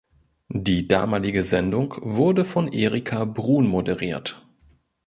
[0.57, 4.43] Die damalige Sendung wurde von Erika Bruhn moderiert.